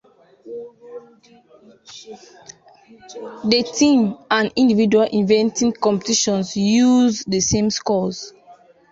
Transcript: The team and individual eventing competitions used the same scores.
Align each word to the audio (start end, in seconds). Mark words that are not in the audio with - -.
The 3.43 3.61
team 3.77 4.17
and 4.31 4.51
individual 4.55 5.05
eventing 5.05 5.79
competitions 5.79 6.57
used 6.57 7.29
the 7.29 7.39
same 7.39 7.69
scores. 7.69 8.33